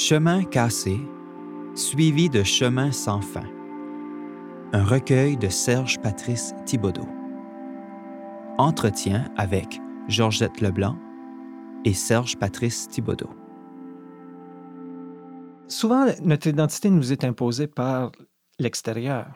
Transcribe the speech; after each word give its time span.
Chemin 0.00 0.44
cassé, 0.44 0.96
suivi 1.74 2.30
de 2.30 2.44
Chemin 2.44 2.92
sans 2.92 3.20
fin. 3.20 3.50
Un 4.72 4.84
recueil 4.84 5.36
de 5.36 5.48
Serge 5.48 5.98
Patrice 6.00 6.54
Thibaudot. 6.66 7.08
Entretien 8.58 9.28
avec 9.36 9.80
Georgette 10.06 10.60
Leblanc 10.60 10.96
et 11.84 11.94
Serge 11.94 12.36
Patrice 12.38 12.86
Thibaudot. 12.86 13.34
Souvent, 15.66 16.06
notre 16.22 16.46
identité 16.46 16.90
nous 16.90 17.12
est 17.12 17.24
imposée 17.24 17.66
par 17.66 18.12
l'extérieur. 18.60 19.26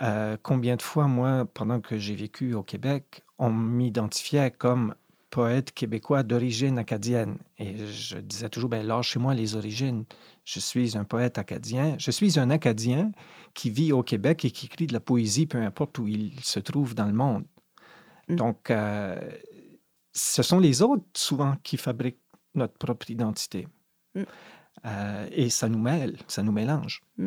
Euh, 0.00 0.36
combien 0.40 0.76
de 0.76 0.82
fois, 0.82 1.08
moi, 1.08 1.46
pendant 1.52 1.80
que 1.80 1.98
j'ai 1.98 2.14
vécu 2.14 2.54
au 2.54 2.62
Québec, 2.62 3.24
on 3.40 3.50
m'identifiait 3.50 4.52
comme 4.52 4.94
poète 5.34 5.72
québécois 5.72 6.22
d'origine 6.22 6.78
acadienne. 6.78 7.38
Et 7.58 7.76
je 7.88 8.18
disais 8.18 8.48
toujours, 8.48 8.70
ben, 8.70 8.86
lâchez-moi 8.86 9.34
les 9.34 9.56
origines. 9.56 10.04
Je 10.44 10.60
suis 10.60 10.96
un 10.96 11.02
poète 11.02 11.38
acadien. 11.38 11.96
Je 11.98 12.12
suis 12.12 12.38
un 12.38 12.50
Acadien 12.50 13.10
qui 13.52 13.68
vit 13.68 13.90
au 13.90 14.04
Québec 14.04 14.44
et 14.44 14.52
qui 14.52 14.66
écrit 14.66 14.86
de 14.86 14.92
la 14.92 15.00
poésie, 15.00 15.46
peu 15.46 15.58
importe 15.58 15.98
où 15.98 16.06
il 16.06 16.38
se 16.40 16.60
trouve 16.60 16.94
dans 16.94 17.06
le 17.06 17.12
monde. 17.12 17.44
Mm. 18.28 18.36
Donc, 18.36 18.70
euh, 18.70 19.18
ce 20.12 20.44
sont 20.44 20.60
les 20.60 20.82
autres, 20.82 21.04
souvent, 21.16 21.56
qui 21.64 21.78
fabriquent 21.78 22.22
notre 22.54 22.74
propre 22.74 23.10
identité. 23.10 23.66
Mm. 24.14 24.22
Euh, 24.86 25.28
et 25.32 25.50
ça 25.50 25.68
nous 25.68 25.80
mêle, 25.80 26.16
ça 26.28 26.44
nous 26.44 26.52
mélange. 26.52 27.02
Mm. 27.18 27.26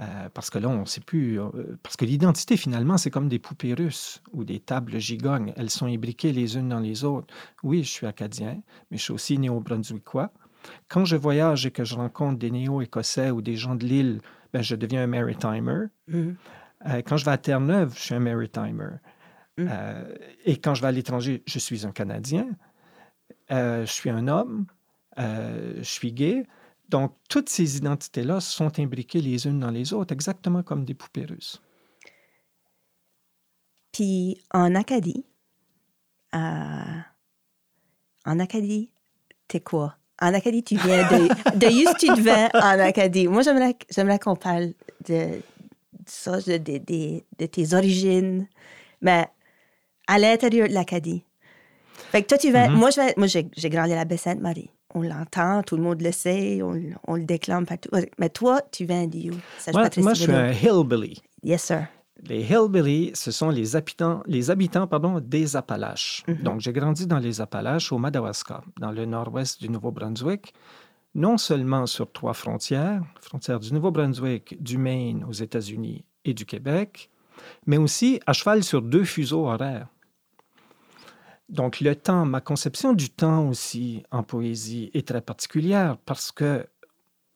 Euh, 0.00 0.28
parce 0.34 0.50
que 0.50 0.58
là, 0.58 0.68
on 0.68 0.80
ne 0.80 0.84
sait 0.84 1.00
plus. 1.00 1.40
Euh, 1.40 1.78
parce 1.82 1.96
que 1.96 2.04
l'identité, 2.04 2.56
finalement, 2.56 2.98
c'est 2.98 3.10
comme 3.10 3.28
des 3.28 3.38
poupées 3.38 3.72
russes 3.72 4.22
ou 4.32 4.44
des 4.44 4.60
tables 4.60 4.98
gigognes. 4.98 5.52
Elles 5.56 5.70
sont 5.70 5.86
imbriquées 5.86 6.32
les 6.32 6.56
unes 6.56 6.68
dans 6.68 6.80
les 6.80 7.04
autres. 7.04 7.32
Oui, 7.62 7.82
je 7.82 7.90
suis 7.90 8.06
acadien, 8.06 8.60
mais 8.90 8.98
je 8.98 9.04
suis 9.04 9.12
aussi 9.12 9.38
néo-brunswickois. 9.38 10.32
Quand 10.88 11.04
je 11.04 11.16
voyage 11.16 11.64
et 11.64 11.70
que 11.70 11.84
je 11.84 11.94
rencontre 11.94 12.38
des 12.38 12.50
néo-écossais 12.50 13.30
ou 13.30 13.40
des 13.40 13.56
gens 13.56 13.74
de 13.74 13.86
l'île, 13.86 14.20
ben, 14.52 14.62
je 14.62 14.74
deviens 14.74 15.04
un 15.04 15.06
maritimer. 15.06 15.86
Mm. 16.08 16.32
quand 17.06 17.16
je 17.16 17.24
vais 17.24 17.30
à 17.30 17.38
Terre-Neuve, 17.38 17.94
je 17.94 18.00
suis 18.00 18.14
un 18.14 18.20
maritimer. 18.20 18.96
Mm. 19.56 19.68
et 20.44 20.56
quand 20.58 20.74
je 20.74 20.82
vais 20.82 20.88
à 20.88 20.92
l'étranger, 20.92 21.42
je 21.46 21.58
suis 21.58 21.86
un 21.86 21.92
Canadien. 21.92 22.48
je 23.48 23.84
suis 23.86 24.10
un 24.10 24.26
homme. 24.28 24.66
je 25.16 25.82
suis 25.82 26.12
gay. 26.12 26.46
Donc, 26.88 27.12
toutes 27.28 27.48
ces 27.48 27.76
identités-là 27.76 28.40
sont 28.40 28.78
imbriquées 28.78 29.20
les 29.20 29.46
unes 29.46 29.60
dans 29.60 29.70
les 29.70 29.92
autres, 29.92 30.12
exactement 30.12 30.62
comme 30.62 30.84
des 30.84 30.94
poupées 30.94 31.24
russes. 31.24 31.60
Puis, 33.92 34.40
en 34.52 34.74
Acadie, 34.74 35.24
euh, 36.34 37.00
en 38.24 38.38
Acadie, 38.38 38.90
t'es 39.48 39.60
quoi? 39.60 39.96
En 40.20 40.32
Acadie, 40.32 40.62
tu 40.62 40.76
viens 40.76 41.08
de, 41.08 41.28
de 41.58 41.98
tu 41.98 42.06
devais 42.08 42.48
en 42.54 42.78
Acadie. 42.80 43.26
Moi, 43.26 43.42
j'aimerais 43.42 44.18
qu'on 44.18 44.36
parle 44.36 44.72
de, 45.08 45.40
ça, 46.06 46.40
de, 46.40 46.58
de, 46.58 47.22
de, 47.38 47.46
tes 47.46 47.74
origines, 47.74 48.46
mais 49.00 49.26
à 50.06 50.18
l'intérieur 50.18 50.68
de 50.68 50.74
l'Acadie. 50.74 51.24
Fait 52.12 52.22
que 52.22 52.28
toi, 52.28 52.38
tu 52.38 52.52
vas. 52.52 52.68
Mm-hmm. 52.68 53.16
Moi, 53.16 53.26
j'ai 53.56 53.70
grandi 53.70 53.92
à 53.92 53.96
la 53.96 54.04
Baie-Sainte-Marie 54.04 54.70
on 54.96 55.02
l'entend, 55.02 55.62
tout 55.62 55.76
le 55.76 55.82
monde 55.82 56.00
le 56.00 56.10
sait, 56.10 56.60
on, 56.62 57.14
le 57.14 57.24
déclame 57.24 57.66
partout. 57.66 57.90
Mais 58.18 58.30
toi, 58.30 58.62
tu 58.72 58.86
viens 58.86 59.06
d'où? 59.06 59.34
Moi, 59.74 59.90
moi 59.98 60.14
je 60.14 60.22
suis 60.22 60.32
un 60.32 60.52
hillbilly. 60.52 61.22
Yes, 61.42 61.64
sir. 61.64 61.86
Les 62.22 62.40
hillbilly, 62.40 63.10
ce 63.14 63.30
sont 63.30 63.50
les 63.50 63.76
habitants, 63.76 64.22
les 64.26 64.50
habitants 64.50 64.86
pardon, 64.86 65.20
des 65.20 65.54
Appalaches. 65.54 66.24
Mm-hmm. 66.26 66.42
Donc, 66.42 66.60
j'ai 66.60 66.72
grandi 66.72 67.06
dans 67.06 67.18
les 67.18 67.42
Appalaches, 67.42 67.92
au 67.92 67.98
Madawaska, 67.98 68.62
dans 68.80 68.90
le 68.90 69.04
nord-ouest 69.04 69.60
du 69.60 69.68
Nouveau-Brunswick, 69.68 70.54
non 71.14 71.36
seulement 71.36 71.86
sur 71.86 72.10
trois 72.10 72.32
frontières, 72.32 73.02
frontières 73.20 73.60
du 73.60 73.74
Nouveau-Brunswick, 73.74 74.62
du 74.62 74.78
Maine 74.78 75.24
aux 75.28 75.32
États-Unis 75.32 76.04
et 76.24 76.32
du 76.32 76.46
Québec, 76.46 77.10
mais 77.66 77.76
aussi 77.76 78.18
à 78.26 78.32
cheval 78.32 78.64
sur 78.64 78.80
deux 78.80 79.04
fuseaux 79.04 79.46
horaires. 79.46 79.88
Donc 81.48 81.80
le 81.80 81.94
temps, 81.94 82.24
ma 82.24 82.40
conception 82.40 82.92
du 82.92 83.10
temps 83.10 83.48
aussi 83.48 84.02
en 84.10 84.22
poésie 84.22 84.90
est 84.94 85.06
très 85.06 85.20
particulière 85.20 85.96
parce 86.04 86.32
que 86.32 86.66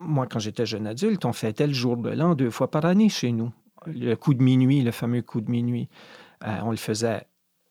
moi, 0.00 0.26
quand 0.26 0.38
j'étais 0.38 0.66
jeune 0.66 0.86
adulte, 0.86 1.24
on 1.24 1.32
fêtait 1.32 1.66
le 1.66 1.74
jour 1.74 1.96
de 1.96 2.10
l'an 2.10 2.34
deux 2.34 2.50
fois 2.50 2.70
par 2.70 2.84
année 2.86 3.08
chez 3.08 3.32
nous. 3.32 3.52
Le 3.86 4.14
coup 4.14 4.34
de 4.34 4.42
minuit, 4.42 4.82
le 4.82 4.90
fameux 4.90 5.22
coup 5.22 5.40
de 5.40 5.50
minuit. 5.50 5.88
Euh, 6.44 6.58
on 6.62 6.70
le 6.70 6.76
faisait 6.76 7.26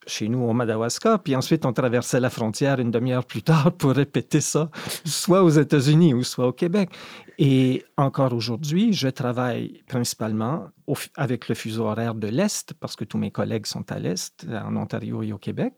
chez 0.07 0.27
nous 0.27 0.39
au 0.39 0.53
Madawaska, 0.53 1.17
puis 1.19 1.35
ensuite 1.35 1.65
on 1.65 1.73
traversait 1.73 2.19
la 2.19 2.29
frontière 2.29 2.79
une 2.79 2.91
demi-heure 2.91 3.25
plus 3.25 3.43
tard 3.43 3.71
pour 3.73 3.91
répéter 3.91 4.41
ça, 4.41 4.71
soit 5.05 5.43
aux 5.43 5.49
États-Unis 5.49 6.13
ou 6.13 6.23
soit 6.23 6.47
au 6.47 6.53
Québec. 6.53 6.89
Et 7.37 7.83
encore 7.97 8.33
aujourd'hui, 8.33 8.93
je 8.93 9.07
travaille 9.07 9.83
principalement 9.87 10.69
avec 11.15 11.47
le 11.47 11.55
fuseau 11.55 11.85
horaire 11.85 12.15
de 12.15 12.27
l'Est, 12.27 12.73
parce 12.73 12.95
que 12.95 13.05
tous 13.05 13.17
mes 13.17 13.31
collègues 13.31 13.65
sont 13.65 13.91
à 13.91 13.99
l'Est, 13.99 14.47
en 14.49 14.75
Ontario 14.75 15.21
et 15.21 15.31
au 15.31 15.37
Québec. 15.37 15.73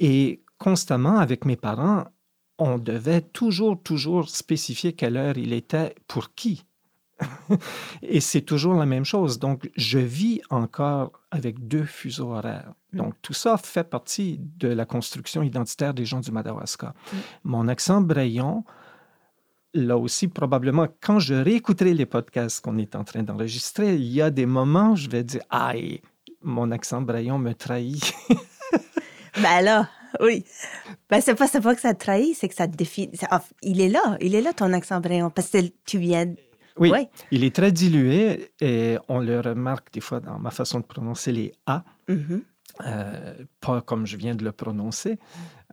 Et 0.00 0.42
constamment, 0.58 1.18
avec 1.18 1.44
mes 1.44 1.56
parents, 1.56 2.04
on 2.58 2.78
devait 2.78 3.20
toujours, 3.20 3.82
toujours 3.82 4.28
spécifier 4.28 4.92
quelle 4.92 5.16
heure 5.16 5.36
il 5.36 5.52
était 5.52 5.94
pour 6.06 6.34
qui. 6.34 6.64
et 8.02 8.20
c'est 8.20 8.42
toujours 8.42 8.74
la 8.74 8.86
même 8.86 9.04
chose. 9.04 9.38
Donc, 9.38 9.70
je 9.76 9.98
vis 9.98 10.40
encore 10.50 11.12
avec 11.30 11.66
deux 11.66 11.84
fuseaux 11.84 12.32
horaires. 12.32 12.72
Mm. 12.92 12.98
Donc, 12.98 13.14
tout 13.22 13.32
ça 13.32 13.56
fait 13.56 13.84
partie 13.84 14.40
de 14.40 14.68
la 14.68 14.84
construction 14.84 15.42
identitaire 15.42 15.94
des 15.94 16.04
gens 16.04 16.20
du 16.20 16.32
Madawaska. 16.32 16.88
Mm. 16.88 17.16
Mon 17.44 17.68
accent 17.68 18.00
braillon, 18.00 18.64
là 19.74 19.96
aussi, 19.96 20.28
probablement, 20.28 20.86
quand 21.00 21.18
je 21.18 21.34
réécouterai 21.34 21.94
les 21.94 22.06
podcasts 22.06 22.60
qu'on 22.60 22.78
est 22.78 22.94
en 22.94 23.04
train 23.04 23.22
d'enregistrer, 23.22 23.94
il 23.94 24.06
y 24.06 24.22
a 24.22 24.30
des 24.30 24.46
moments 24.46 24.92
où 24.92 24.96
je 24.96 25.08
vais 25.08 25.24
dire 25.24 25.42
Aïe, 25.50 26.00
mon 26.42 26.70
accent 26.70 27.02
braillon 27.02 27.38
me 27.38 27.52
trahit. 27.52 28.14
ben 29.40 29.60
là, 29.62 29.88
oui. 30.20 30.44
Ben 31.10 31.20
c'est 31.20 31.34
pas, 31.34 31.48
pas 31.48 31.74
que 31.74 31.80
ça 31.80 31.94
te 31.94 32.00
trahit, 32.04 32.36
c'est 32.36 32.48
que 32.48 32.54
ça 32.54 32.68
te 32.68 32.76
définit. 32.76 33.12
Il 33.62 33.80
est 33.80 33.88
là, 33.88 34.16
il 34.20 34.34
est 34.34 34.42
là 34.42 34.52
ton 34.52 34.72
accent 34.72 35.00
bréon, 35.00 35.30
parce 35.30 35.48
que 35.50 35.58
tu 35.84 35.98
viens. 35.98 36.34
Oui, 36.76 36.90
il 37.30 37.44
est 37.44 37.54
très 37.54 37.70
dilué 37.70 38.50
et 38.60 38.96
on 39.08 39.20
le 39.20 39.38
remarque 39.40 39.92
des 39.92 40.00
fois 40.00 40.18
dans 40.18 40.40
ma 40.40 40.50
façon 40.50 40.80
de 40.80 40.84
prononcer 40.84 41.30
les 41.30 41.52
A. 41.66 41.84
Mm-hmm. 42.08 42.40
Euh, 42.84 43.34
pas 43.60 43.80
comme 43.82 44.04
je 44.06 44.16
viens 44.16 44.34
de 44.34 44.44
le 44.44 44.50
prononcer, 44.50 45.18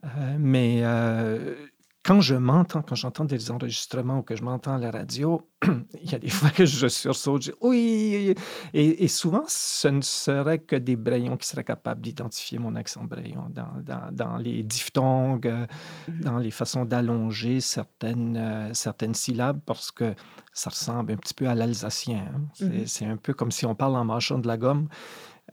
euh, 0.03 0.35
mais 0.37 0.81
euh, 0.83 1.55
quand 2.03 2.19
je 2.19 2.33
m'entends, 2.33 2.81
quand 2.81 2.95
j'entends 2.95 3.25
des 3.25 3.51
enregistrements 3.51 4.19
ou 4.19 4.21
que 4.23 4.35
je 4.35 4.43
m'entends 4.43 4.73
à 4.73 4.79
la 4.79 4.89
radio, 4.89 5.47
il 6.03 6.11
y 6.11 6.15
a 6.15 6.19
des 6.19 6.29
fois 6.29 6.49
que 6.49 6.65
je 6.65 6.87
sursaute, 6.87 7.43
je 7.43 7.51
dis 7.51 7.57
oui. 7.61 8.35
Et, 8.73 9.07
souvent, 9.07 9.43
ce 9.47 9.87
ne 9.87 10.01
serait 10.01 10.57
que 10.59 10.75
des 10.75 10.95
brayons 10.95 11.37
qui 11.37 11.47
seraient 11.47 11.63
capables 11.63 12.01
d'identifier 12.01 12.57
mon 12.57 12.75
accent 12.75 13.03
brayon 13.03 13.51
dans, 13.51 14.11
dans, 14.11 14.37
les 14.37 14.63
diphtongues, 14.63 15.45
euh, 15.45 15.67
mm-hmm. 16.09 16.19
dans 16.21 16.37
les 16.39 16.51
façons 16.51 16.85
d'allonger 16.85 17.61
certaines, 17.61 18.37
euh, 18.37 18.73
certaines 18.73 19.13
syllabes 19.13 19.59
parce 19.65 19.91
que 19.91 20.15
ça 20.53 20.71
ressemble 20.71 21.11
un 21.13 21.17
petit 21.17 21.35
peu 21.35 21.47
à 21.47 21.53
l'alsacien. 21.53 22.25
Hein. 22.33 22.41
Mm-hmm. 22.61 22.87
C'est 22.87 23.05
un 23.05 23.17
peu 23.17 23.33
comme 23.33 23.51
si 23.51 23.67
on 23.67 23.75
parle 23.75 23.95
en 23.95 24.05
mâchant 24.05 24.39
de 24.39 24.47
la 24.47 24.57
gomme. 24.57 24.87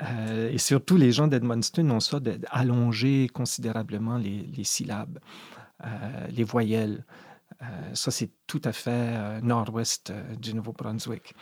Euh, 0.02 0.50
et 0.50 0.58
surtout, 0.58 0.96
les 0.96 1.12
gens 1.12 1.26
d'Edmundston 1.26 1.90
ont 1.90 2.00
ça 2.00 2.20
d'allonger 2.20 3.28
considérablement 3.28 4.16
les, 4.16 4.48
les 4.56 4.64
syllabes. 4.64 5.18
Euh, 5.84 6.26
les 6.30 6.44
voyelles. 6.44 7.04
Euh, 7.62 7.66
ça, 7.94 8.10
c'est 8.10 8.30
tout 8.46 8.60
à 8.64 8.72
fait 8.72 8.90
euh, 8.90 9.40
nord-ouest 9.40 10.12
du 10.38 10.54
Nouveau-Brunswick. 10.54 11.34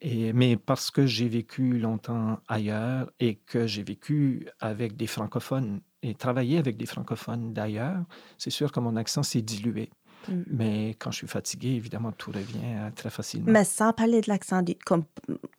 Et, 0.00 0.32
mais 0.32 0.56
parce 0.56 0.90
que 0.90 1.06
j'ai 1.06 1.28
vécu 1.28 1.78
longtemps 1.78 2.40
ailleurs 2.48 3.10
et 3.20 3.36
que 3.36 3.66
j'ai 3.66 3.82
vécu 3.82 4.48
avec 4.60 4.96
des 4.96 5.06
francophones 5.06 5.80
et 6.02 6.14
travaillé 6.14 6.58
avec 6.58 6.76
des 6.76 6.86
francophones 6.86 7.52
d'ailleurs, 7.52 8.02
c'est 8.36 8.50
sûr 8.50 8.72
que 8.72 8.80
mon 8.80 8.96
accent 8.96 9.22
s'est 9.22 9.42
dilué. 9.42 9.90
Mm. 10.28 10.42
Mais 10.48 10.88
quand 10.98 11.12
je 11.12 11.18
suis 11.18 11.28
fatigué, 11.28 11.70
évidemment, 11.70 12.10
tout 12.12 12.32
revient 12.32 12.90
très 12.96 13.10
facilement. 13.10 13.50
Mais 13.50 13.64
sans 13.64 13.92
parler 13.92 14.20
de 14.20 14.28
l'accent, 14.28 14.62
comme, 14.84 15.04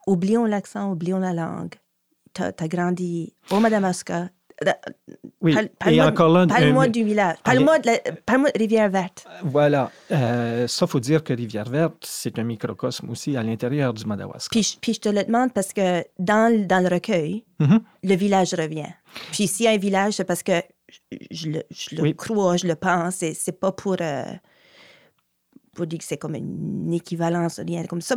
oublions 0.07 0.45
l'accent, 0.45 0.91
oublions 0.91 1.19
la 1.19 1.33
langue. 1.33 1.75
Tu 2.33 2.41
as, 2.41 2.67
grandi 2.67 3.33
au 3.51 3.59
Madamascar, 3.59 4.27
oui, 5.41 5.55
et 5.87 6.01
encore 6.01 6.29
là... 6.29 6.47
Parle-moi 6.47 6.87
du 6.87 7.03
village. 7.03 7.37
Parle-moi 7.43 7.79
de, 7.79 8.57
Rivière-Verte. 8.57 9.25
Voilà. 9.43 9.91
Euh, 10.11 10.67
ça, 10.67 10.87
faut 10.87 10.99
dire 10.99 11.23
que 11.23 11.33
Rivière-Verte, 11.33 11.97
c'est 12.01 12.39
un 12.39 12.43
microcosme 12.43 13.09
aussi 13.09 13.35
à 13.35 13.43
l'intérieur 13.43 13.93
du 13.93 14.05
Madawaska. 14.05 14.49
Puis, 14.51 14.77
puis, 14.81 14.93
je 14.93 15.01
te 15.01 15.09
le 15.09 15.23
demande 15.23 15.53
parce 15.53 15.73
que 15.73 16.03
dans, 16.19 16.65
dans 16.67 16.81
le 16.81 16.89
recueil, 16.89 17.43
mm-hmm. 17.59 17.79
le 18.03 18.15
village 18.15 18.53
revient. 18.53 18.93
Puis 19.31 19.47
s'il 19.47 19.65
y 19.65 19.67
a 19.67 19.71
un 19.71 19.77
village, 19.77 20.13
c'est 20.13 20.23
parce 20.23 20.43
que 20.43 20.61
je, 21.31 21.49
le, 21.49 21.63
je 21.71 21.95
le 21.95 22.13
crois, 22.13 22.57
je 22.57 22.67
le 22.67 22.75
pense. 22.75 23.15
C'est, 23.15 23.33
c'est 23.33 23.59
pas 23.59 23.71
pour... 23.71 23.97
Euh, 23.99 24.23
pour 25.73 25.87
dire 25.87 25.99
que 25.99 26.05
c'est 26.05 26.17
comme 26.17 26.35
une 26.35 26.93
équivalence, 26.93 27.59
rien 27.59 27.83
comme 27.85 28.01
ça 28.01 28.15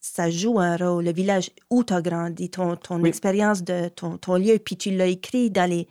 ça 0.00 0.30
joue 0.30 0.58
un 0.58 0.76
rôle. 0.76 1.04
Le 1.04 1.12
village 1.12 1.50
où 1.70 1.84
tu 1.84 1.92
as 1.92 2.00
grandi, 2.02 2.48
ton, 2.50 2.76
ton 2.76 3.04
expérience 3.04 3.62
de 3.62 3.88
ton, 3.88 4.16
ton, 4.16 4.36
lieu, 4.36 4.58
puis 4.58 4.76
tu 4.76 4.90
l'as 4.90 5.06
écrit 5.06 5.50
dans 5.50 5.68
les, 5.68 5.86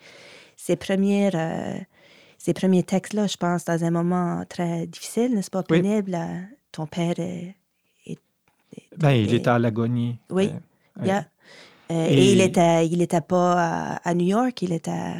ces 0.55 0.75
premières, 0.75 1.33
euh, 1.35 1.77
ces 2.37 2.53
premiers 2.53 2.83
textes-là, 2.83 3.27
je 3.27 3.37
pense, 3.37 3.65
dans 3.65 3.83
un 3.83 3.91
moment 3.91 4.43
très 4.49 4.87
difficile, 4.87 5.33
n'est-ce 5.35 5.49
pas, 5.51 5.63
Oui. 5.69 5.81
pénible. 5.81 6.15
euh, 6.15 6.39
ton 6.71 6.87
père 6.87 7.19
est... 7.19 7.55
est- 8.05 8.19
est- 8.75 8.97
Ben, 8.97 9.11
il 9.11 9.33
était 9.33 9.49
à 9.49 9.59
l'agonie. 9.59 10.17
Oui. 10.29 10.49
Euh, 10.99 11.05
Yeah. 11.05 11.27
Et- 11.89 11.93
et 11.93 12.31
il 12.33 12.41
était, 12.41 12.87
il 12.87 13.01
était 13.03 13.21
pas 13.21 13.53
à, 13.53 13.95
à 14.09 14.13
New 14.15 14.25
York, 14.25 14.59
il 14.63 14.73
était 14.73 14.89
à, 14.91 15.17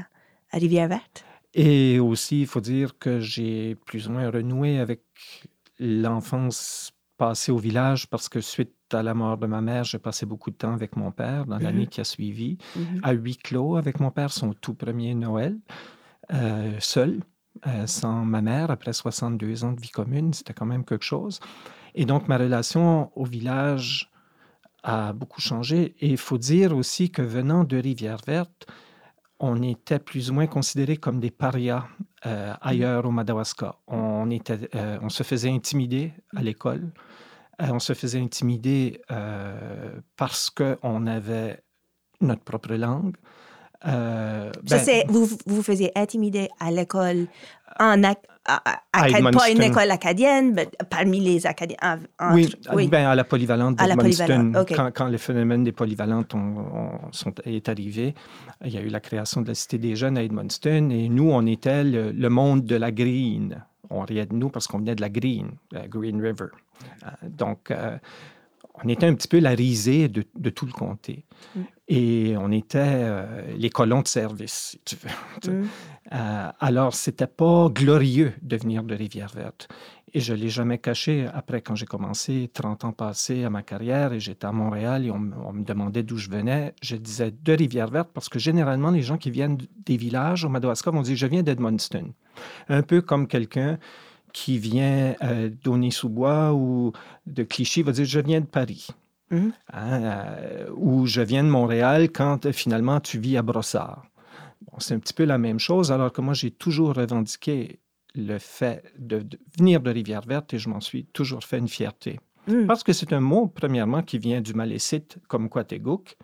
à 0.52 0.58
Rivière-Verte. 0.58 1.24
Et 1.54 2.00
aussi, 2.00 2.42
il 2.42 2.48
faut 2.48 2.60
dire 2.62 2.98
que 3.00 3.20
j'ai 3.20 3.76
plus 3.86 4.08
ou 4.08 4.12
moins 4.14 4.30
renoué 4.32 4.80
avec 4.80 5.02
l'enfance 5.80 6.92
passée 7.18 7.52
au 7.52 7.58
village 7.58 8.08
parce 8.08 8.30
que 8.30 8.42
suite 8.42 8.74
à 8.94 9.04
la 9.04 9.14
mort 9.14 9.38
de 9.38 9.48
ma 9.48 9.62
mère, 9.62 9.84
j'ai 9.84 10.00
passé 10.00 10.26
beaucoup 10.26 10.52
de 10.52 10.56
temps 10.56 10.74
avec 10.74 10.96
mon 10.96 11.12
père 11.12 11.46
dans 11.46 11.58
l'année 11.60 11.82
Mhm. 11.84 11.88
qui 11.88 12.02
a 12.02 12.04
suivi, 12.04 12.58
Mhm. 12.76 13.00
à 13.04 13.12
huis 13.12 13.38
clos 13.38 13.76
avec 13.76 14.00
mon 14.00 14.12
père, 14.12 14.32
son 14.32 14.54
tout 14.54 14.74
premier 14.74 15.14
Noël, 15.16 15.58
euh, 16.34 16.76
seul, 16.80 17.22
euh, 17.66 17.88
sans 17.88 18.24
ma 18.26 18.42
mère, 18.42 18.70
après 18.72 18.94
62 18.94 19.64
ans 19.64 19.72
de 19.74 19.82
vie 19.82 19.90
commune, 19.90 20.34
c'était 20.34 20.54
quand 20.54 20.66
même 20.66 20.86
quelque 20.86 21.06
chose. 21.06 21.40
Et 21.96 22.06
donc, 22.06 22.28
ma 22.28 22.38
relation 22.38 23.12
au 23.16 23.26
village 23.26 24.12
a 24.84 25.12
beaucoup 25.14 25.42
changé. 25.42 25.96
Et 26.00 26.10
il 26.10 26.18
faut 26.18 26.38
dire 26.38 26.76
aussi 26.78 27.10
que 27.10 27.22
venant 27.24 27.64
de 27.64 27.78
Rivière-Verte, 27.78 28.68
on 29.40 29.62
était 29.64 30.00
plus 30.00 30.30
ou 30.30 30.34
moins 30.36 30.48
considérés 30.48 30.98
comme 30.98 31.20
des 31.20 31.32
parias 31.32 31.86
euh, 32.26 32.54
ailleurs 32.62 33.06
au 33.06 33.12
Madawaska. 33.12 33.76
Euh, 33.92 35.00
on 35.02 35.10
se 35.10 35.24
faisait 35.24 35.52
intimider 35.52 36.14
à 36.36 36.42
l'école. 36.42 36.92
Euh, 37.62 37.68
on 37.72 37.80
se 37.80 37.94
faisait 37.94 38.20
intimider 38.20 39.02
parce 40.16 40.50
qu'on 40.50 41.08
avait 41.08 41.62
notre 42.22 42.44
propre 42.44 42.74
langue. 42.74 43.16
Euh, 43.86 44.52
Ça, 44.66 44.78
ben, 44.78 44.84
c'est, 44.84 45.06
vous, 45.08 45.28
vous 45.46 45.62
faisiez 45.64 45.92
intimider 45.98 46.50
à 46.60 46.72
l'école, 46.72 47.28
en 47.80 48.02
ac- 48.02 48.18
à- 48.46 48.62
à- 48.66 48.80
À 48.94 49.04
acad- 49.06 49.34
pas 49.34 49.50
une 49.52 49.62
école 49.62 49.92
acadienne, 49.92 50.54
mais 50.54 50.68
parmi 50.90 51.20
les 51.20 51.46
Acadiens. 51.46 51.78
en- 51.84 51.98
entre- 52.28 52.34
oui, 52.36 52.50
oui. 52.74 52.88
ben, 52.88 53.06
à 53.08 53.14
la 53.14 53.24
polyvalente 53.24 53.80
À 53.80 53.86
la 53.88 53.96
d'Edmundston, 53.96 54.26
polyvalente, 54.26 54.58
OK. 54.72 54.76
quand, 54.76 54.92
quand 54.96 55.08
le 55.10 55.18
phénomène 55.18 55.64
des 55.64 55.74
polyvalentes 55.74 56.34
sont, 57.12 57.34
est 57.46 57.70
arrivé, 57.70 58.16
il 58.66 58.72
y 58.74 58.78
a 58.78 58.82
eu 58.82 58.88
la 58.90 59.00
création 59.00 59.42
de 59.42 59.50
la 59.50 59.54
Cité 59.54 59.78
des 59.78 59.96
Jeunes 59.96 60.18
à 60.18 60.24
Edmundston 60.24 60.90
et 60.90 61.10
nous, 61.10 61.30
on 61.30 61.46
était 61.46 61.84
le, 61.84 62.12
le 62.12 62.30
monde 62.30 62.66
de 62.66 62.76
la 62.78 62.92
green. 62.92 63.64
On 63.90 64.02
riait 64.02 64.26
de 64.26 64.34
nous 64.34 64.50
parce 64.50 64.66
qu'on 64.68 64.80
venait 64.80 64.96
de 64.96 65.02
la 65.02 65.10
green, 65.10 65.52
la 65.72 65.88
Green 65.88 66.20
River. 66.22 66.48
Euh, 67.04 67.08
donc, 67.30 67.70
euh, 67.72 67.98
on 68.84 68.90
était 68.90 69.06
un 69.06 69.14
petit 69.16 69.28
peu 69.28 69.40
la 69.40 69.52
risée 69.52 70.08
de, 70.08 70.24
de 70.38 70.50
tout 70.50 70.66
le 70.66 70.72
comté. 70.72 71.26
Mm. 71.56 71.62
Et 71.90 72.36
on 72.38 72.52
était 72.52 72.80
euh, 72.84 73.42
les 73.58 73.70
colons 73.70 74.02
de 74.02 74.08
service, 74.08 74.72
si 74.72 74.82
tu 74.86 74.96
veux. 74.96 75.10
Mm. 75.52 75.68
euh, 76.14 76.50
alors, 76.60 76.94
c'était 76.96 77.28
pas 77.28 77.70
glorieux 77.70 78.34
de 78.42 78.58
venir 78.58 78.84
de 78.84 78.96
Rivière-Verte. 78.96 79.68
Et 80.14 80.20
je 80.20 80.34
l'ai 80.34 80.50
jamais 80.50 80.78
caché. 80.80 81.28
Après, 81.34 81.62
quand 81.62 81.76
j'ai 81.76 81.86
commencé, 81.86 82.50
30 82.54 82.86
ans 82.86 82.92
passés 82.94 83.44
à 83.44 83.50
ma 83.50 83.62
carrière, 83.62 84.14
et 84.14 84.20
j'étais 84.20 84.48
à 84.48 84.52
Montréal 84.52 85.06
et 85.06 85.12
on, 85.12 85.20
me- 85.20 85.36
on 85.46 85.54
me 85.54 85.64
demandait 85.64 86.02
d'où 86.04 86.18
je 86.18 86.30
venais, 86.30 86.74
je 86.82 86.96
disais 86.96 87.32
de 87.32 87.54
Rivière-Verte 87.54 88.10
parce 88.14 88.30
que 88.30 88.40
généralement, 88.40 88.90
les 88.90 89.02
gens 89.04 89.18
qui 89.18 89.32
viennent 89.32 89.58
des 89.86 89.98
villages 89.98 90.44
au 90.46 90.50
Madawaska 90.50 90.92
vont 90.92 91.02
dire 91.02 91.16
je 91.18 91.28
viens 91.28 91.44
d'Edmundston. 91.44 92.14
Un 92.70 92.82
peu 92.84 93.02
comme 93.02 93.28
quelqu'un 93.28 93.78
qui 94.38 94.60
vient 94.60 95.16
euh, 95.24 95.50
d'Aulnay-sous-Bois 95.64 96.54
ou 96.54 96.92
de 97.26 97.42
Clichy 97.42 97.82
va 97.82 97.92
dire 97.92 98.06
je 98.06 98.20
viens 98.20 98.40
de 98.40 98.46
Paris. 98.46 98.88
Mhm. 99.32 99.52
Hein, 99.74 100.04
euh, 100.04 100.70
ou 100.76 101.08
je 101.08 101.22
viens 101.22 101.44
de 101.44 101.50
Montréal 101.50 102.12
quand 102.12 102.46
euh, 102.46 102.52
finalement 102.52 103.00
tu 103.00 103.18
vis 103.18 103.36
à 103.36 103.42
Brossard. 103.42 104.06
Bon, 104.62 104.78
c'est 104.78 104.94
un 104.94 105.00
petit 105.00 105.16
peu 105.16 105.26
la 105.26 105.40
même 105.40 105.58
chose, 105.58 105.92
alors 105.92 106.14
que 106.14 106.22
moi, 106.22 106.36
j'ai 106.36 106.52
toujours 106.52 106.94
revendiqué 106.94 107.80
le 108.14 108.38
fait 108.38 108.84
de, 109.00 109.22
de 109.24 109.40
venir 109.58 109.82
de 109.82 109.90
Rivière-Verte 109.90 110.54
et 110.54 110.60
je 110.60 110.70
m'en 110.70 110.82
suis 110.82 111.06
toujours 111.06 111.44
fait 111.44 111.58
une 111.58 111.68
fierté. 111.68 112.20
Mm. 112.48 112.68
Parce 112.68 112.84
que 112.84 112.94
c'est 112.94 113.14
un 113.14 113.20
mot, 113.20 113.48
premièrement, 113.48 114.04
qui 114.04 114.20
vient 114.20 114.42
du 114.42 114.54
malécite 114.54 115.18
comme 115.28 115.50
Quategouk, 115.50 116.16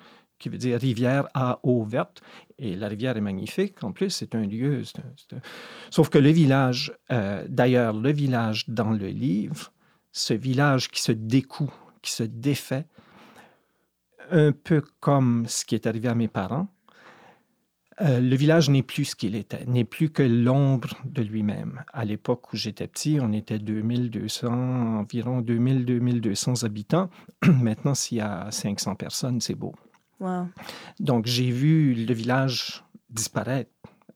qui 0.44 0.50
veut 0.50 0.58
dire 0.58 0.78
rivière 0.78 1.30
à 1.34 1.62
eau 1.64 1.86
verte. 1.86 2.22
Et 2.60 2.76
la 2.76 2.90
rivière 2.90 3.16
est 3.16 3.22
magnifique. 3.22 3.82
En 3.82 3.94
plus, 3.94 4.10
c'est 4.10 4.36
un 4.36 4.46
lieu. 4.46 4.84
Sauf 5.90 6.10
que 6.10 6.18
le 6.18 6.32
village, 6.32 6.92
euh, 7.14 7.46
d'ailleurs, 7.48 7.94
le 7.94 8.12
village 8.12 8.68
dans 8.68 8.92
le 8.92 9.08
livre, 9.08 9.72
ce 10.12 10.34
village 10.34 10.90
qui 10.90 11.02
se 11.02 11.14
découd, 11.14 11.70
qui 12.02 12.12
se 12.12 12.24
défait, 12.24 12.86
un 14.32 14.52
peu 14.52 14.84
comme 15.00 15.46
ce 15.48 15.64
qui 15.64 15.76
est 15.76 15.88
arrivé 15.88 16.10
à 16.10 16.16
mes 16.16 16.28
parents, 16.28 16.68
euh, 18.02 18.20
le 18.20 18.36
village 18.36 18.70
n'est 18.70 18.84
plus 18.84 19.06
ce 19.06 19.16
qu'il 19.16 19.36
était, 19.36 19.64
n'est 19.66 19.86
plus 19.86 20.10
que 20.10 20.24
l'ombre 20.24 20.90
de 21.06 21.22
lui-même. 21.22 21.86
À 21.94 22.04
l'époque 22.04 22.52
où 22.52 22.58
j'étais 22.58 22.88
petit, 22.88 23.20
on 23.22 23.32
était 23.32 23.60
2200, 23.60 24.52
environ 25.00 25.42
2000-2200 25.42 26.66
habitants. 26.66 27.10
Maintenant, 27.46 27.96
s'il 27.96 28.18
y 28.18 28.22
a 28.22 28.52
500 28.52 28.96
personnes, 28.96 29.40
c'est 29.40 29.56
beau. 29.56 29.74
Wow. 30.24 30.48
Donc, 31.02 31.26
j'ai 31.26 31.52
vu 31.52 31.94
le 31.94 32.14
village 32.14 32.82
disparaître, 33.10 33.70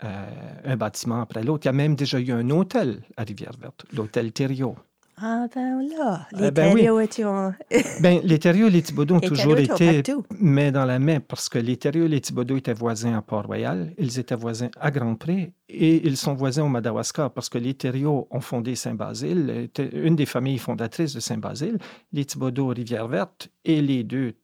euh, 0.04 0.26
un 0.64 0.78
bâtiment 0.78 1.22
après 1.22 1.44
l'autre. 1.44 1.66
Il 1.66 1.68
y 1.68 1.70
a 1.70 1.74
même 1.74 1.96
déjà 1.96 2.20
eu 2.20 2.32
un 2.32 2.50
hôtel 2.50 3.02
à 3.18 3.24
Rivière-Verte, 3.24 3.86
l'hôtel 3.94 4.32
Thériault. 4.32 4.76
Ah 5.20 5.48
ben 5.54 5.82
là, 5.82 6.28
les 6.32 6.48
Eh 6.48 6.52
ben 6.52 6.74
oui. 6.76 6.88
Ben, 8.02 8.22
les 8.24 8.38
Thériault 8.38 8.68
et 8.68 8.70
les 8.70 8.84
Thibodeau 8.84 9.16
ont 9.16 9.20
Les 9.20 9.28
toujours 9.28 9.58
été 9.58 10.04
mais 10.40 10.72
dans 10.72 10.86
la 10.86 11.00
main, 11.00 11.20
parce 11.20 11.50
que 11.50 11.58
les 11.58 11.76
Thériault 11.76 12.06
et 12.06 12.10
les 12.10 12.22
Thibodeau 12.22 12.56
étaient 12.56 12.74
voisins 12.74 13.18
à 13.18 13.24
Port-Royal, 13.24 13.94
ils 13.98 14.20
étaient 14.20 14.36
voisins 14.36 14.70
à 14.80 14.92
Grand-Pré 14.92 15.54
et 15.70 16.08
ils 16.08 16.18
sont 16.18 16.36
voisins 16.36 16.64
au 16.64 16.70
Madawaska, 16.70 17.30
parce 17.32 17.50
que 17.50 17.58
les 17.58 17.74
Thériault 17.74 18.28
ont 18.30 18.42
fondé 18.42 18.76
Saint-Basile, 18.76 19.70
une 19.94 20.16
des 20.16 20.28
familles 20.28 20.60
fondatrices 20.60 21.16
de 21.16 21.20
Saint-Basile, 21.20 21.80
les 22.14 22.26
Thibodeau 22.26 22.68
Rivière-Verte, 22.68 23.50
et 23.66 23.82
les 23.82 24.04
deux, 24.04 24.36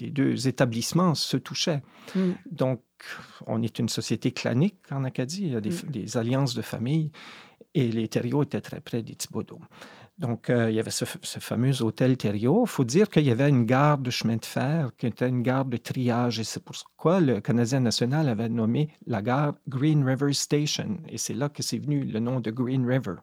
les 0.00 0.10
deux 0.10 0.48
établissements 0.48 1.14
se 1.14 1.36
touchaient. 1.36 1.82
Mm. 2.14 2.30
Donc, 2.50 2.82
on 3.46 3.62
est 3.62 3.78
une 3.78 3.88
société 3.88 4.32
clanique 4.32 4.76
en 4.90 5.04
Acadie, 5.04 5.42
il 5.42 5.52
y 5.52 5.56
a 5.56 5.60
des, 5.60 5.70
Mm. 5.70 5.90
des 5.90 6.16
alliances 6.16 6.54
de 6.54 6.62
famille, 6.62 7.10
et 7.74 7.90
les 7.90 8.08
Thériault 8.08 8.42
étaient 8.42 8.60
très 8.60 8.80
près 8.80 9.02
des 9.02 9.14
Thibodeau. 9.14 9.58
Donc, 10.18 10.50
euh, 10.50 10.70
il 10.70 10.76
y 10.76 10.80
avait 10.80 10.90
ce, 10.90 11.04
ce 11.22 11.38
fameux 11.38 11.82
hôtel 11.82 12.16
Thériault. 12.16 12.64
Il 12.66 12.68
faut 12.70 12.84
dire 12.84 13.08
qu'il 13.08 13.24
y 13.24 13.30
avait 13.30 13.48
une 13.48 13.64
gare 13.64 13.98
de 13.98 14.10
chemin 14.10 14.36
de 14.36 14.44
fer 14.44 14.90
qui 14.98 15.06
était 15.06 15.28
une 15.28 15.42
gare 15.42 15.64
de 15.64 15.78
triage. 15.78 16.38
Et 16.38 16.44
c'est 16.44 16.62
pourquoi 16.62 17.20
le 17.20 17.40
Canadien 17.40 17.80
national 17.80 18.28
avait 18.28 18.50
nommé 18.50 18.90
la 19.06 19.22
gare 19.22 19.54
Green 19.68 20.04
River 20.04 20.32
Station. 20.34 20.98
Et 21.08 21.16
c'est 21.16 21.34
là 21.34 21.48
que 21.48 21.62
c'est 21.62 21.78
venu 21.78 22.04
le 22.04 22.20
nom 22.20 22.40
de 22.40 22.50
Green 22.50 22.86
River. 22.86 23.16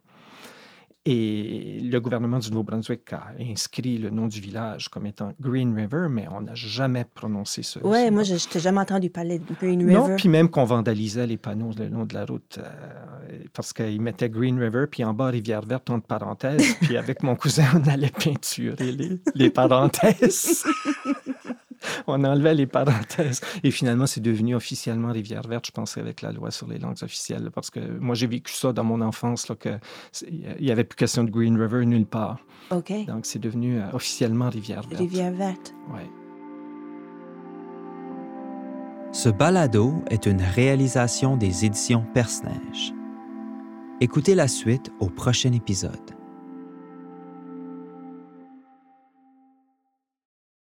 Et 1.06 1.80
le 1.82 1.98
gouvernement 2.00 2.40
du 2.40 2.50
Nouveau-Brunswick 2.52 3.14
a 3.14 3.32
inscrit 3.40 3.98
le 3.98 4.10
nom 4.10 4.28
du 4.28 4.42
village 4.42 4.90
comme 4.90 5.06
étant 5.06 5.32
Green 5.40 5.74
River, 5.74 6.08
mais 6.10 6.28
on 6.30 6.42
n'a 6.42 6.54
jamais 6.56 7.06
prononcé 7.06 7.64
ce 7.64 7.80
Ouais, 7.80 8.08
ce 8.08 8.12
moi, 8.12 8.22
nom. 8.22 8.24
je 8.26 8.34
n'ai 8.34 8.60
jamais 8.62 8.82
entendu 8.82 9.10
parler 9.10 9.40
de 9.40 9.54
Green 9.60 9.80
River. 9.80 9.94
Non, 9.94 10.16
puis 10.18 10.28
même 10.28 10.50
qu'on 10.50 10.66
vandalisait 10.66 11.26
les 11.26 11.38
panneaux 11.38 11.72
le 11.80 11.88
long 11.88 12.06
de 12.06 12.14
la 12.14 12.26
route 12.26 12.60
euh, 12.62 13.40
parce 13.54 13.72
qu'ils 13.72 14.02
mettaient 14.02 14.30
Green 14.30 14.60
River, 14.60 14.86
puis 14.92 15.04
en 15.06 15.14
bas 15.14 15.28
Rivière 15.28 15.62
Verte 15.66 15.90
entre 15.90 16.06
parenthèses. 16.06 16.76
puis 16.82 16.98
avec 16.98 17.24
mon 17.24 17.36
cousin, 17.38 17.66
on 17.76 17.88
allait 17.90 18.12
peinturer 18.12 18.92
les, 18.92 19.20
les 19.36 19.50
parenthèses. 19.50 20.66
on 22.08 22.24
enlevait 22.24 22.56
les 22.56 22.68
parenthèses. 22.68 23.42
Et 23.64 23.72
finalement, 23.72 24.06
c'est 24.06 24.22
devenu 24.22 24.56
officiellement 24.56 25.12
Rivière 25.12 25.48
Verte, 25.48 25.68
je 25.68 25.72
pense, 25.72 25.98
avec 25.98 26.22
la 26.22 26.32
loi 26.32 26.52
sur 26.52 26.68
les 26.68 26.80
langues 26.80 26.98
officielles. 27.02 27.50
Parce 27.54 27.70
que 27.70 27.80
moi, 27.80 28.16
j'ai 28.16 28.28
vécu 28.28 28.54
ça 28.54 28.74
dans 28.74 28.84
mon 28.84 29.02
enfance, 29.02 29.48
là, 29.50 29.56
que 29.56 29.78
il 30.28 30.56
n'y 30.62 30.72
avait 30.72 30.84
plus 30.84 30.96
question 30.96 31.24
de 31.24 31.32
Green 31.32 31.60
River 31.60 31.86
nulle 31.86 32.06
part. 32.06 32.40
OK. 32.72 32.94
Donc, 33.06 33.26
c'est 33.26 33.40
devenu 33.40 33.80
euh, 33.80 33.86
officiellement 33.94 34.50
Rivière 34.50 34.82
Verte. 34.84 35.00
Rivière-Verte. 35.00 35.74
Ouais. 35.94 36.10
Ce 39.12 39.30
balado 39.30 40.04
est 40.10 40.28
une 40.28 40.42
réalisation 40.42 41.36
des 41.36 41.66
éditions 41.66 42.06
Perce-Neige. 42.14 42.94
Écoutez 44.02 44.36
la 44.36 44.48
suite 44.48 44.92
au 45.00 45.10
prochain 45.10 45.52
épisode. 45.52 46.19